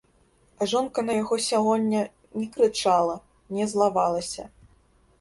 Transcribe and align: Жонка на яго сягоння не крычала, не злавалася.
Жонка 0.71 1.03
на 1.09 1.17
яго 1.17 1.37
сягоння 1.49 2.01
не 2.41 2.49
крычала, 2.57 3.21
не 3.59 3.73
злавалася. 3.75 4.53